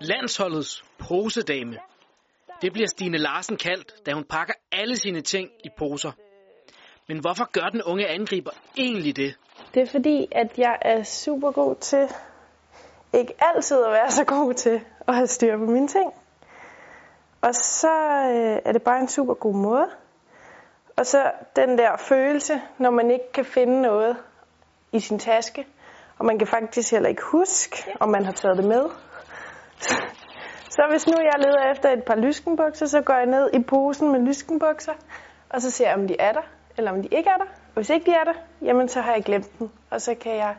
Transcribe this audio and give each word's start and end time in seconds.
Landsholdets 0.00 0.84
posedame. 0.98 1.78
Det 2.62 2.72
bliver 2.72 2.88
Stine 2.88 3.18
Larsen 3.18 3.56
kaldt, 3.56 4.06
da 4.06 4.12
hun 4.12 4.24
pakker 4.24 4.54
alle 4.72 4.96
sine 4.96 5.20
ting 5.20 5.50
i 5.64 5.68
poser. 5.78 6.12
Men 7.08 7.18
hvorfor 7.18 7.44
gør 7.52 7.68
den 7.68 7.82
unge 7.82 8.06
angriber 8.08 8.50
egentlig 8.78 9.16
det? 9.16 9.34
Det 9.74 9.82
er 9.82 9.86
fordi, 9.86 10.28
at 10.32 10.58
jeg 10.58 10.78
er 10.82 11.02
super 11.02 11.50
god 11.50 11.76
til 11.76 12.08
ikke 13.12 13.34
altid 13.38 13.84
at 13.84 13.92
være 13.92 14.10
så 14.10 14.24
god 14.24 14.54
til 14.54 14.80
at 15.08 15.14
have 15.14 15.26
styr 15.26 15.58
på 15.58 15.64
mine 15.64 15.88
ting. 15.88 16.12
Og 17.40 17.54
så 17.54 17.92
øh, 18.28 18.60
er 18.64 18.72
det 18.72 18.82
bare 18.82 19.00
en 19.00 19.08
super 19.08 19.34
god 19.34 19.54
måde. 19.54 19.88
Og 20.96 21.06
så 21.06 21.32
den 21.56 21.78
der 21.78 21.96
følelse, 21.96 22.62
når 22.78 22.90
man 22.90 23.10
ikke 23.10 23.32
kan 23.34 23.44
finde 23.44 23.82
noget 23.82 24.16
i 24.92 25.00
sin 25.00 25.18
taske, 25.18 25.66
og 26.18 26.24
man 26.24 26.38
kan 26.38 26.46
faktisk 26.48 26.90
heller 26.90 27.08
ikke 27.08 27.22
huske, 27.22 27.76
om 28.00 28.08
man 28.08 28.24
har 28.24 28.32
taget 28.32 28.56
det 28.56 28.64
med. 28.64 28.84
Så 30.76 30.82
hvis 30.90 31.06
nu 31.06 31.14
jeg 31.20 31.32
leder 31.38 31.70
efter 31.70 31.90
et 31.90 32.04
par 32.04 32.14
lyskenbukser, 32.14 32.86
så 32.86 33.00
går 33.00 33.14
jeg 33.14 33.26
ned 33.26 33.50
i 33.54 33.62
posen 33.62 34.12
med 34.12 34.20
lyskenbukser, 34.20 34.92
og 35.50 35.62
så 35.62 35.70
ser 35.70 35.86
jeg, 35.86 35.94
om 35.94 36.08
de 36.08 36.16
er 36.18 36.32
der, 36.32 36.40
eller 36.76 36.90
om 36.90 37.02
de 37.02 37.08
ikke 37.08 37.30
er 37.30 37.36
der. 37.36 37.44
Og 37.44 37.74
hvis 37.74 37.90
ikke 37.90 38.10
de 38.10 38.16
er 38.16 38.24
der, 38.24 38.32
jamen 38.62 38.88
så 38.88 39.00
har 39.00 39.12
jeg 39.12 39.24
glemt 39.24 39.58
dem, 39.58 39.68
og 39.90 40.00
så 40.00 40.14
kan 40.14 40.36
jeg 40.36 40.54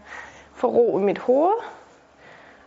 få 0.56 0.68
ro 0.68 1.00
i 1.00 1.02
mit 1.02 1.18
hoved. 1.18 1.54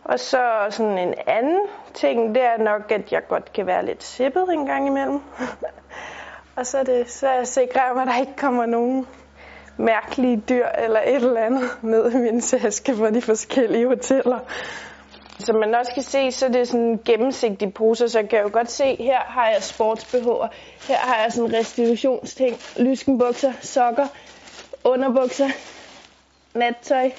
Og 0.03 0.19
så 0.19 0.67
sådan 0.69 0.97
en 0.97 1.13
anden 1.27 1.59
ting, 1.93 2.35
det 2.35 2.43
er 2.43 2.57
nok, 2.57 2.91
at 2.91 3.11
jeg 3.11 3.27
godt 3.27 3.53
kan 3.53 3.67
være 3.67 3.85
lidt 3.85 4.03
sippet 4.03 4.53
en 4.53 4.65
gang 4.65 4.87
imellem. 4.87 5.21
og 6.57 6.65
så, 6.65 6.77
er 6.77 6.83
det, 6.83 7.09
så 7.09 7.29
jeg 7.29 7.47
sikrer 7.47 7.85
jeg 7.85 7.95
mig, 7.95 8.01
at 8.01 8.07
der 8.07 8.19
ikke 8.19 8.35
kommer 8.37 8.65
nogen 8.65 9.07
mærkelige 9.77 10.43
dyr 10.49 10.65
eller 10.67 10.99
et 10.99 11.15
eller 11.15 11.41
andet 11.41 11.69
ned 11.81 12.11
i 12.11 12.17
min 12.17 12.41
taske 12.41 12.95
fra 12.95 13.09
de 13.09 13.21
forskellige 13.21 13.87
hoteller. 13.87 14.39
Som 15.41 15.55
man 15.55 15.75
også 15.75 15.93
kan 15.93 16.03
se, 16.03 16.31
så 16.31 16.45
er 16.45 16.49
det 16.49 16.67
sådan 16.67 16.85
en 16.85 16.99
gennemsigtig 17.05 17.73
pose, 17.73 18.09
så 18.09 18.19
kan 18.19 18.31
jeg 18.31 18.43
jo 18.43 18.49
godt 18.53 18.71
se, 18.71 18.95
her 18.95 19.19
har 19.19 19.49
jeg 19.49 19.63
sportsbehår, 19.63 20.49
her 20.87 20.97
har 20.97 21.21
jeg 21.23 21.31
sådan 21.31 21.53
restitutionsting, 21.53 22.57
lyskenbukser, 22.77 23.53
sokker, 23.61 24.07
underbukser, 24.83 25.49
nattøj, 26.53 27.11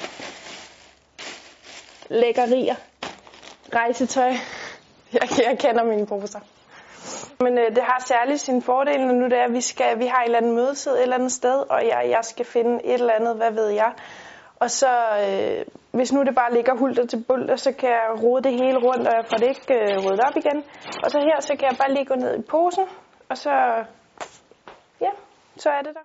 lækkerier, 2.09 2.75
rejsetøj. 3.75 4.33
Jeg, 5.12 5.29
jeg 5.47 5.59
kender 5.59 5.84
mine 5.84 6.07
poser. 6.07 6.41
Men 7.41 7.59
øh, 7.59 7.77
det 7.77 7.83
har 7.83 8.05
særligt 8.07 8.41
sin 8.41 8.62
fordel, 8.62 9.07
når 9.07 9.14
nu 9.14 9.25
det 9.25 9.39
er, 9.39 9.45
at 9.45 9.53
vi, 9.53 9.61
skal, 9.61 9.98
vi 9.98 10.07
har 10.07 10.20
et 10.20 10.25
eller 10.25 10.39
andet 10.39 10.55
mødesid 10.55 10.92
et 10.92 11.03
eller 11.03 11.17
andet 11.17 11.33
sted, 11.33 11.64
og 11.70 11.86
jeg, 11.86 12.07
jeg 12.11 12.20
skal 12.23 12.45
finde 12.45 12.84
et 12.84 12.95
eller 12.95 13.12
andet, 13.12 13.36
hvad 13.36 13.51
ved 13.51 13.69
jeg. 13.69 13.92
Og 14.61 14.70
så, 14.70 14.89
øh, 15.29 15.64
hvis 15.93 16.12
nu 16.12 16.23
det 16.23 16.35
bare 16.35 16.55
ligger 16.55 16.75
hulter 16.75 17.07
til 17.07 17.25
bulter, 17.29 17.57
så 17.57 17.73
kan 17.73 17.89
jeg 17.89 18.23
rode 18.23 18.43
det 18.43 18.53
hele 18.53 18.79
rundt, 18.79 19.09
og 19.09 19.15
jeg 19.15 19.25
får 19.31 19.37
det 19.37 19.48
ikke 19.48 19.75
øh, 19.75 20.05
rodet 20.05 20.21
op 20.21 20.37
igen. 20.37 20.65
Og 21.05 21.11
så 21.11 21.19
her, 21.19 21.41
så 21.41 21.53
kan 21.59 21.69
jeg 21.71 21.77
bare 21.79 21.93
lige 21.93 22.05
gå 22.05 22.15
ned 22.15 22.39
i 22.39 22.43
posen, 22.43 22.85
og 23.29 23.37
så, 23.39 23.51
ja, 25.01 25.11
så 25.57 25.70
er 25.70 25.83
det 25.83 25.95
der. 25.95 26.05